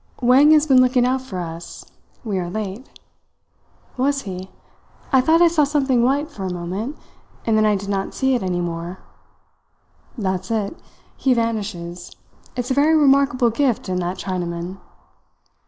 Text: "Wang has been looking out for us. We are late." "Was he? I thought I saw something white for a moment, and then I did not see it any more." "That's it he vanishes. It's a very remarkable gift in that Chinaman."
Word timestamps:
"Wang 0.19 0.49
has 0.49 0.65
been 0.65 0.81
looking 0.81 1.05
out 1.05 1.21
for 1.21 1.37
us. 1.39 1.85
We 2.23 2.39
are 2.39 2.49
late." 2.49 2.89
"Was 3.97 4.23
he? 4.23 4.49
I 5.13 5.21
thought 5.21 5.43
I 5.43 5.47
saw 5.47 5.63
something 5.63 6.01
white 6.01 6.31
for 6.31 6.43
a 6.43 6.51
moment, 6.51 6.97
and 7.45 7.55
then 7.55 7.67
I 7.67 7.75
did 7.75 7.87
not 7.87 8.15
see 8.15 8.33
it 8.33 8.41
any 8.41 8.61
more." 8.61 8.97
"That's 10.17 10.49
it 10.49 10.75
he 11.17 11.35
vanishes. 11.35 12.15
It's 12.55 12.71
a 12.71 12.73
very 12.73 12.95
remarkable 12.95 13.51
gift 13.51 13.89
in 13.89 13.97
that 13.99 14.17
Chinaman." 14.17 14.79